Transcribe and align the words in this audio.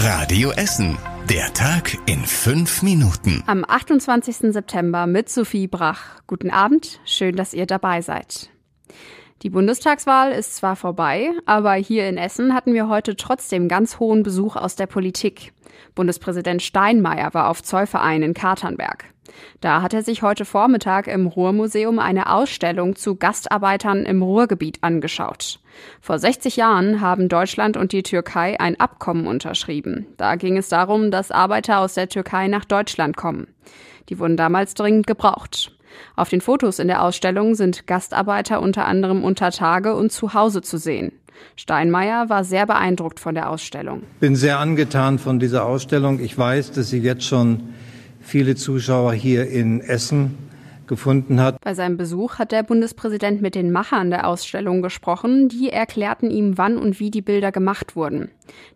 Radio 0.00 0.52
Essen. 0.52 0.96
Der 1.28 1.52
Tag 1.54 1.98
in 2.06 2.20
fünf 2.20 2.84
Minuten. 2.84 3.42
Am 3.48 3.64
28. 3.66 4.52
September 4.52 5.08
mit 5.08 5.28
Sophie 5.28 5.66
Brach. 5.66 6.20
Guten 6.28 6.50
Abend, 6.50 7.00
schön, 7.04 7.34
dass 7.34 7.52
ihr 7.52 7.66
dabei 7.66 8.00
seid. 8.00 8.48
Die 9.42 9.50
Bundestagswahl 9.50 10.30
ist 10.30 10.54
zwar 10.54 10.76
vorbei, 10.76 11.32
aber 11.46 11.72
hier 11.72 12.08
in 12.08 12.16
Essen 12.16 12.54
hatten 12.54 12.74
wir 12.74 12.88
heute 12.88 13.16
trotzdem 13.16 13.66
ganz 13.66 13.98
hohen 13.98 14.22
Besuch 14.22 14.54
aus 14.54 14.76
der 14.76 14.86
Politik. 14.86 15.52
Bundespräsident 15.96 16.62
Steinmeier 16.62 17.34
war 17.34 17.48
auf 17.48 17.64
Zollverein 17.64 18.22
in 18.22 18.34
Katernberg. 18.34 19.06
Da 19.60 19.82
hat 19.82 19.94
er 19.94 20.04
sich 20.04 20.22
heute 20.22 20.44
Vormittag 20.44 21.08
im 21.08 21.26
Ruhrmuseum 21.26 21.98
eine 21.98 22.30
Ausstellung 22.30 22.94
zu 22.94 23.16
Gastarbeitern 23.16 24.06
im 24.06 24.22
Ruhrgebiet 24.22 24.78
angeschaut. 24.82 25.58
Vor 26.00 26.18
60 26.18 26.56
Jahren 26.56 27.00
haben 27.00 27.28
Deutschland 27.28 27.76
und 27.76 27.92
die 27.92 28.02
Türkei 28.02 28.58
ein 28.58 28.78
Abkommen 28.78 29.26
unterschrieben. 29.26 30.06
Da 30.16 30.36
ging 30.36 30.56
es 30.56 30.68
darum, 30.68 31.10
dass 31.10 31.30
Arbeiter 31.30 31.80
aus 31.80 31.94
der 31.94 32.08
Türkei 32.08 32.48
nach 32.48 32.64
Deutschland 32.64 33.16
kommen. 33.16 33.48
Die 34.08 34.18
wurden 34.18 34.36
damals 34.36 34.74
dringend 34.74 35.06
gebraucht. 35.06 35.72
Auf 36.16 36.28
den 36.28 36.40
Fotos 36.40 36.78
in 36.78 36.88
der 36.88 37.02
Ausstellung 37.02 37.54
sind 37.54 37.86
Gastarbeiter 37.86 38.60
unter 38.60 38.86
anderem 38.86 39.24
unter 39.24 39.50
Tage 39.50 39.94
und 39.94 40.12
zu 40.12 40.34
Hause 40.34 40.62
zu 40.62 40.78
sehen. 40.78 41.12
Steinmeier 41.56 42.28
war 42.28 42.44
sehr 42.44 42.66
beeindruckt 42.66 43.20
von 43.20 43.34
der 43.34 43.50
Ausstellung. 43.50 44.02
Bin 44.20 44.34
sehr 44.34 44.58
angetan 44.58 45.18
von 45.18 45.38
dieser 45.38 45.64
Ausstellung. 45.66 46.20
Ich 46.20 46.36
weiß, 46.36 46.72
dass 46.72 46.90
sie 46.90 46.98
jetzt 46.98 47.24
schon 47.24 47.74
viele 48.20 48.56
Zuschauer 48.56 49.12
hier 49.12 49.48
in 49.48 49.80
Essen 49.80 50.47
gefunden 50.88 51.40
hat. 51.40 51.60
Bei 51.60 51.74
seinem 51.74 51.96
Besuch 51.96 52.38
hat 52.38 52.52
der 52.52 52.62
Bundespräsident 52.62 53.40
mit 53.40 53.54
den 53.54 53.70
Machern 53.70 54.10
der 54.10 54.26
Ausstellung 54.26 54.82
gesprochen. 54.82 55.48
Die 55.48 55.70
erklärten 55.70 56.30
ihm, 56.30 56.58
wann 56.58 56.78
und 56.78 56.98
wie 56.98 57.10
die 57.10 57.22
Bilder 57.22 57.52
gemacht 57.52 57.96
wurden. 57.96 58.30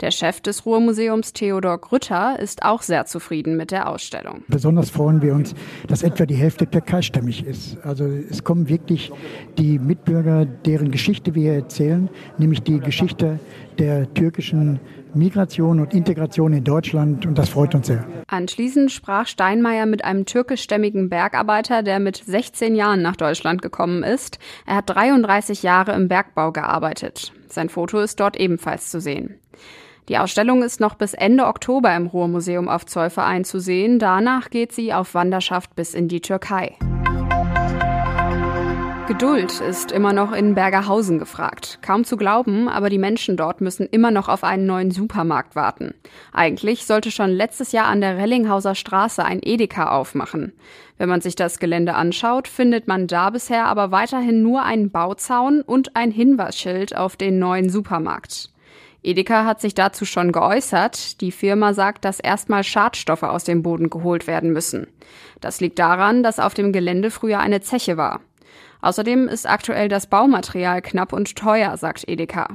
Der 0.00 0.10
Chef 0.10 0.40
des 0.40 0.64
Ruhrmuseums, 0.66 1.32
Theodor 1.32 1.78
Grütter, 1.78 2.38
ist 2.38 2.64
auch 2.64 2.82
sehr 2.82 3.04
zufrieden 3.06 3.56
mit 3.56 3.70
der 3.70 3.88
Ausstellung. 3.88 4.42
Besonders 4.48 4.90
freuen 4.90 5.22
wir 5.22 5.34
uns, 5.34 5.54
dass 5.86 6.02
etwa 6.02 6.26
die 6.26 6.34
Hälfte 6.34 6.66
türkeistämmig 6.66 7.46
ist. 7.46 7.78
Also 7.84 8.04
es 8.04 8.44
kommen 8.44 8.68
wirklich 8.68 9.12
die 9.58 9.78
Mitbürger, 9.78 10.46
deren 10.46 10.90
Geschichte 10.90 11.34
wir 11.34 11.52
erzählen, 11.52 12.08
nämlich 12.38 12.62
die 12.62 12.80
Geschichte 12.80 13.38
der 13.78 14.12
türkischen 14.14 14.80
Migration 15.14 15.80
und 15.80 15.94
Integration 15.94 16.52
in 16.52 16.64
Deutschland 16.64 17.26
und 17.26 17.38
das 17.38 17.48
freut 17.48 17.74
uns 17.74 17.86
sehr. 17.86 18.04
Anschließend 18.26 18.92
sprach 18.92 19.26
Steinmeier 19.26 19.86
mit 19.86 20.04
einem 20.04 20.26
türkischstämmigen 20.26 21.08
Bergarbeiter, 21.08 21.82
der 21.82 21.98
mit 21.98 22.16
16 22.16 22.74
Jahren 22.74 23.02
nach 23.02 23.16
Deutschland 23.16 23.62
gekommen 23.62 24.02
ist. 24.02 24.38
Er 24.66 24.76
hat 24.76 24.90
33 24.90 25.62
Jahre 25.62 25.92
im 25.92 26.08
Bergbau 26.08 26.52
gearbeitet. 26.52 27.32
Sein 27.48 27.68
Foto 27.68 28.00
ist 28.00 28.20
dort 28.20 28.38
ebenfalls 28.38 28.90
zu 28.90 29.00
sehen. 29.00 29.38
Die 30.08 30.18
Ausstellung 30.18 30.62
ist 30.62 30.80
noch 30.80 30.94
bis 30.94 31.12
Ende 31.12 31.46
Oktober 31.46 31.94
im 31.94 32.06
Ruhrmuseum 32.06 32.68
auf 32.68 32.86
Zollverein 32.86 33.44
zu 33.44 33.60
sehen. 33.60 33.98
Danach 33.98 34.48
geht 34.48 34.72
sie 34.72 34.94
auf 34.94 35.14
Wanderschaft 35.14 35.76
bis 35.76 35.92
in 35.92 36.08
die 36.08 36.20
Türkei. 36.20 36.76
Geduld 39.08 39.62
ist 39.62 39.90
immer 39.90 40.12
noch 40.12 40.32
in 40.32 40.54
Bergerhausen 40.54 41.18
gefragt. 41.18 41.78
Kaum 41.80 42.04
zu 42.04 42.18
glauben, 42.18 42.68
aber 42.68 42.90
die 42.90 42.98
Menschen 42.98 43.38
dort 43.38 43.62
müssen 43.62 43.86
immer 43.86 44.10
noch 44.10 44.28
auf 44.28 44.44
einen 44.44 44.66
neuen 44.66 44.90
Supermarkt 44.90 45.56
warten. 45.56 45.94
Eigentlich 46.30 46.84
sollte 46.84 47.10
schon 47.10 47.30
letztes 47.30 47.72
Jahr 47.72 47.86
an 47.86 48.02
der 48.02 48.18
Rellinghauser 48.18 48.74
Straße 48.74 49.24
ein 49.24 49.40
Edeka 49.42 49.92
aufmachen. 49.92 50.52
Wenn 50.98 51.08
man 51.08 51.22
sich 51.22 51.36
das 51.36 51.58
Gelände 51.58 51.94
anschaut, 51.94 52.48
findet 52.48 52.86
man 52.86 53.06
da 53.06 53.30
bisher 53.30 53.64
aber 53.64 53.90
weiterhin 53.90 54.42
nur 54.42 54.62
einen 54.64 54.90
Bauzaun 54.90 55.62
und 55.62 55.96
ein 55.96 56.10
Hinweisschild 56.10 56.94
auf 56.94 57.16
den 57.16 57.38
neuen 57.38 57.70
Supermarkt. 57.70 58.50
Edeka 59.02 59.46
hat 59.46 59.62
sich 59.62 59.72
dazu 59.72 60.04
schon 60.04 60.32
geäußert. 60.32 61.22
Die 61.22 61.32
Firma 61.32 61.72
sagt, 61.72 62.04
dass 62.04 62.20
erstmal 62.20 62.62
Schadstoffe 62.62 63.22
aus 63.22 63.44
dem 63.44 63.62
Boden 63.62 63.88
geholt 63.88 64.26
werden 64.26 64.52
müssen. 64.52 64.86
Das 65.40 65.60
liegt 65.62 65.78
daran, 65.78 66.22
dass 66.22 66.38
auf 66.38 66.52
dem 66.52 66.74
Gelände 66.74 67.10
früher 67.10 67.38
eine 67.38 67.62
Zeche 67.62 67.96
war. 67.96 68.20
Außerdem 68.80 69.28
ist 69.28 69.48
aktuell 69.48 69.88
das 69.88 70.06
Baumaterial 70.06 70.82
knapp 70.82 71.12
und 71.12 71.36
teuer, 71.36 71.76
sagt 71.76 72.08
Edeka. 72.08 72.48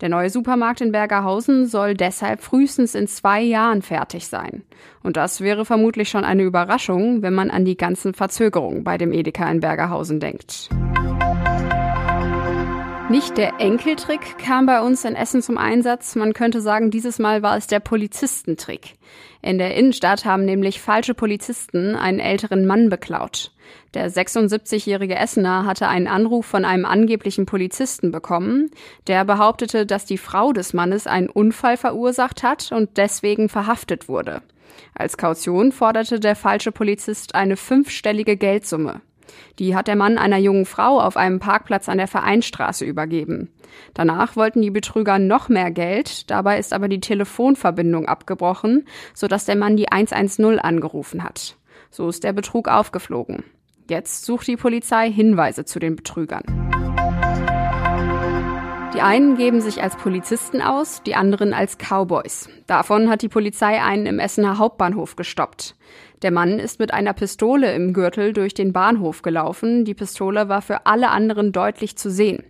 Der 0.00 0.08
neue 0.08 0.30
Supermarkt 0.30 0.80
in 0.80 0.90
Bergerhausen 0.90 1.66
soll 1.66 1.94
deshalb 1.94 2.42
frühestens 2.42 2.96
in 2.96 3.06
zwei 3.06 3.40
Jahren 3.40 3.82
fertig 3.82 4.26
sein. 4.26 4.64
Und 5.02 5.16
das 5.16 5.40
wäre 5.40 5.64
vermutlich 5.64 6.08
schon 6.08 6.24
eine 6.24 6.42
Überraschung, 6.42 7.22
wenn 7.22 7.34
man 7.34 7.50
an 7.50 7.64
die 7.64 7.76
ganzen 7.76 8.12
Verzögerungen 8.12 8.82
bei 8.82 8.98
dem 8.98 9.12
Edeka 9.12 9.48
in 9.48 9.60
Bergerhausen 9.60 10.18
denkt. 10.18 10.70
Nicht 13.12 13.36
der 13.36 13.60
Enkeltrick 13.60 14.38
kam 14.38 14.64
bei 14.64 14.80
uns 14.80 15.04
in 15.04 15.14
Essen 15.14 15.42
zum 15.42 15.58
Einsatz. 15.58 16.16
Man 16.16 16.32
könnte 16.32 16.62
sagen, 16.62 16.90
dieses 16.90 17.18
Mal 17.18 17.42
war 17.42 17.58
es 17.58 17.66
der 17.66 17.78
Polizistentrick. 17.78 18.94
In 19.42 19.58
der 19.58 19.76
Innenstadt 19.76 20.24
haben 20.24 20.46
nämlich 20.46 20.80
falsche 20.80 21.12
Polizisten 21.12 21.94
einen 21.94 22.20
älteren 22.20 22.64
Mann 22.64 22.88
beklaut. 22.88 23.52
Der 23.92 24.10
76-jährige 24.10 25.14
Essener 25.14 25.66
hatte 25.66 25.88
einen 25.88 26.06
Anruf 26.06 26.46
von 26.46 26.64
einem 26.64 26.86
angeblichen 26.86 27.44
Polizisten 27.44 28.12
bekommen, 28.12 28.70
der 29.08 29.26
behauptete, 29.26 29.84
dass 29.84 30.06
die 30.06 30.16
Frau 30.16 30.54
des 30.54 30.72
Mannes 30.72 31.06
einen 31.06 31.28
Unfall 31.28 31.76
verursacht 31.76 32.42
hat 32.42 32.72
und 32.72 32.96
deswegen 32.96 33.50
verhaftet 33.50 34.08
wurde. 34.08 34.40
Als 34.94 35.18
Kaution 35.18 35.72
forderte 35.72 36.18
der 36.18 36.34
falsche 36.34 36.72
Polizist 36.72 37.34
eine 37.34 37.58
fünfstellige 37.58 38.38
Geldsumme. 38.38 39.02
Die 39.58 39.74
hat 39.74 39.88
der 39.88 39.96
Mann 39.96 40.18
einer 40.18 40.38
jungen 40.38 40.66
Frau 40.66 41.00
auf 41.00 41.16
einem 41.16 41.38
Parkplatz 41.38 41.88
an 41.88 41.98
der 41.98 42.08
Vereinstraße 42.08 42.84
übergeben. 42.84 43.50
Danach 43.94 44.36
wollten 44.36 44.62
die 44.62 44.70
Betrüger 44.70 45.18
noch 45.18 45.48
mehr 45.48 45.70
Geld, 45.70 46.30
dabei 46.30 46.58
ist 46.58 46.72
aber 46.72 46.88
die 46.88 47.00
Telefonverbindung 47.00 48.06
abgebrochen, 48.06 48.86
sodass 49.14 49.44
der 49.44 49.56
Mann 49.56 49.76
die 49.76 49.90
110 49.90 50.58
angerufen 50.58 51.22
hat. 51.22 51.56
So 51.90 52.08
ist 52.08 52.24
der 52.24 52.32
Betrug 52.32 52.68
aufgeflogen. 52.68 53.44
Jetzt 53.88 54.24
sucht 54.24 54.46
die 54.46 54.56
Polizei 54.56 55.10
Hinweise 55.10 55.64
zu 55.64 55.78
den 55.78 55.96
Betrügern. 55.96 56.71
Die 58.94 59.00
einen 59.00 59.38
geben 59.38 59.62
sich 59.62 59.82
als 59.82 59.96
Polizisten 59.96 60.60
aus, 60.60 61.02
die 61.02 61.14
anderen 61.14 61.54
als 61.54 61.78
Cowboys. 61.78 62.50
Davon 62.66 63.08
hat 63.08 63.22
die 63.22 63.30
Polizei 63.30 63.80
einen 63.80 64.04
im 64.04 64.18
Essener 64.18 64.58
Hauptbahnhof 64.58 65.16
gestoppt. 65.16 65.76
Der 66.20 66.30
Mann 66.30 66.58
ist 66.58 66.78
mit 66.78 66.92
einer 66.92 67.14
Pistole 67.14 67.74
im 67.74 67.94
Gürtel 67.94 68.34
durch 68.34 68.52
den 68.52 68.74
Bahnhof 68.74 69.22
gelaufen. 69.22 69.86
Die 69.86 69.94
Pistole 69.94 70.50
war 70.50 70.60
für 70.60 70.84
alle 70.84 71.08
anderen 71.08 71.52
deutlich 71.52 71.96
zu 71.96 72.10
sehen. 72.10 72.44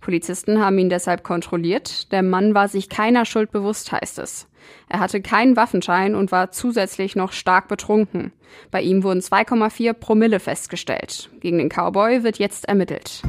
Polizisten 0.00 0.60
haben 0.60 0.78
ihn 0.78 0.88
deshalb 0.88 1.22
kontrolliert. 1.22 2.10
Der 2.10 2.22
Mann 2.22 2.54
war 2.54 2.68
sich 2.68 2.88
keiner 2.88 3.26
Schuld 3.26 3.52
bewusst, 3.52 3.92
heißt 3.92 4.18
es. 4.18 4.48
Er 4.88 4.98
hatte 4.98 5.20
keinen 5.20 5.56
Waffenschein 5.56 6.14
und 6.14 6.32
war 6.32 6.50
zusätzlich 6.50 7.16
noch 7.16 7.32
stark 7.32 7.68
betrunken. 7.68 8.32
Bei 8.70 8.80
ihm 8.80 9.02
wurden 9.02 9.20
2,4 9.20 9.92
Promille 9.92 10.40
festgestellt. 10.40 11.30
Gegen 11.40 11.58
den 11.58 11.68
Cowboy 11.68 12.22
wird 12.22 12.38
jetzt 12.38 12.66
ermittelt. 12.66 13.22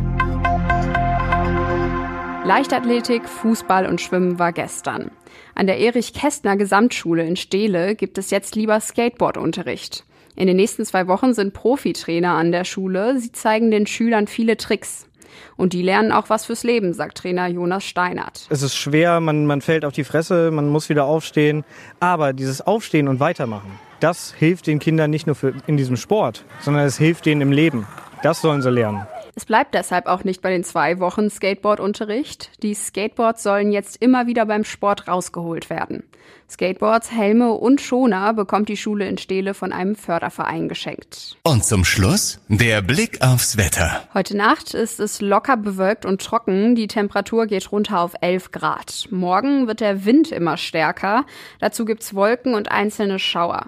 Leichtathletik, 2.46 3.30
Fußball 3.30 3.86
und 3.86 4.02
Schwimmen 4.02 4.38
war 4.38 4.52
gestern. 4.52 5.12
An 5.56 5.66
der 5.66 5.80
Erich-Kästner 5.80 6.58
Gesamtschule 6.58 7.24
in 7.24 7.38
Steele 7.38 7.96
gibt 7.96 8.18
es 8.18 8.32
jetzt 8.32 8.58
lieber 8.58 8.82
Skateboardunterricht. 8.82 10.04
In 10.36 10.48
den 10.48 10.58
nächsten 10.58 10.84
zwei 10.84 11.08
Wochen 11.08 11.34
sind 11.34 11.54
Profitrainer 11.54 12.34
an 12.34 12.52
der 12.52 12.66
Schule. 12.66 13.18
Sie 13.18 13.32
zeigen 13.32 13.72
den 13.72 13.88
Schülern 13.88 14.28
viele 14.28 14.58
Tricks. 14.58 15.08
Und 15.56 15.72
die 15.72 15.82
lernen 15.82 16.12
auch 16.12 16.30
was 16.30 16.46
fürs 16.46 16.64
Leben, 16.64 16.94
sagt 16.94 17.20
Trainer 17.20 17.48
Jonas 17.48 17.86
Steinert. 17.86 18.46
Es 18.50 18.62
ist 18.62 18.76
schwer, 18.76 19.22
man, 19.22 19.46
man 19.46 19.62
fällt 19.62 19.86
auf 19.86 19.94
die 19.94 20.04
Fresse, 20.04 20.52
man 20.52 20.68
muss 20.68 20.90
wieder 20.90 21.06
aufstehen. 21.06 21.64
Aber 22.02 22.34
dieses 22.34 22.60
Aufstehen 22.60 23.08
und 23.08 23.22
Weitermachen, 23.22 23.80
das 24.02 24.34
hilft 24.34 24.68
den 24.68 24.80
Kindern 24.80 25.12
nicht 25.12 25.28
nur 25.28 25.36
für, 25.38 25.54
in 25.66 25.78
diesem 25.78 25.96
Sport, 25.96 26.44
sondern 26.60 26.84
es 26.86 26.98
hilft 26.98 27.26
denen 27.26 27.40
im 27.40 27.54
Leben. 27.54 27.88
Das 28.22 28.42
sollen 28.42 28.62
sie 28.62 28.70
lernen. 28.70 29.08
Es 29.36 29.46
bleibt 29.46 29.74
deshalb 29.74 30.06
auch 30.06 30.24
nicht 30.24 30.44
bei 30.44 30.52
den 30.52 30.64
zwei 30.64 31.00
Wochen 31.00 31.30
Skateboardunterricht. 31.30 32.52
Die 32.62 32.76
Skateboards 32.76 33.42
sollen 33.42 33.72
jetzt 33.72 34.00
immer 34.00 34.28
wieder 34.28 34.46
beim 34.46 34.64
Sport 34.64 35.08
rausgeholt 35.08 35.72
werden. 35.72 36.04
Skateboards, 36.48 37.12
Helme 37.12 37.54
und 37.54 37.82
Schoner 37.82 38.34
bekommt 38.34 38.70
die 38.70 38.78
Schule 38.78 39.08
in 39.08 39.18
Steele 39.18 39.56
von 39.56 39.74
einem 39.74 39.96
Förderverein 39.96 40.70
geschenkt. 40.70 41.38
Und 41.44 41.66
zum 41.66 41.84
Schluss 41.84 42.42
der 42.48 42.84
Blick 42.84 43.24
aufs 43.24 43.58
Wetter. 43.58 44.08
Heute 44.14 44.38
Nacht 44.38 44.76
ist 44.76 45.00
es 45.00 45.20
locker 45.20 45.58
bewölkt 45.58 46.06
und 46.06 46.22
trocken. 46.22 46.76
Die 46.76 46.88
Temperatur 46.88 47.48
geht 47.48 47.72
runter 47.72 48.02
auf 48.02 48.14
11 48.22 48.52
Grad. 48.52 49.08
Morgen 49.10 49.68
wird 49.68 49.80
der 49.80 50.06
Wind 50.06 50.32
immer 50.32 50.58
stärker. 50.58 51.26
Dazu 51.60 51.86
gibt's 51.86 52.14
Wolken 52.14 52.54
und 52.54 52.72
einzelne 52.72 53.18
Schauer. 53.18 53.66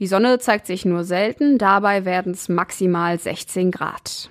Die 0.00 0.08
Sonne 0.08 0.40
zeigt 0.40 0.66
sich 0.66 0.84
nur 0.84 1.04
selten, 1.04 1.58
dabei 1.58 2.04
werden 2.04 2.32
es 2.32 2.48
maximal 2.48 3.18
16 3.18 3.70
Grad. 3.70 4.30